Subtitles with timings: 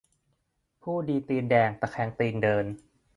[0.83, 2.65] ผู้ดีตีนแดง ตะแคงตีนเดิน